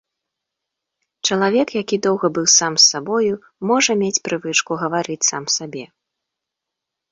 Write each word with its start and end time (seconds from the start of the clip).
Чалавек, 1.29 1.67
які 1.81 1.99
доўга 2.05 2.27
быў 2.37 2.45
толькі 2.47 2.55
сам 2.59 2.73
з 2.81 2.89
сабою, 2.95 3.33
можа 3.73 3.91
мець 4.01 4.19
прывычку 4.31 4.81
гаварыць 4.87 5.21
сам 5.31 5.43
сабе. 5.61 5.85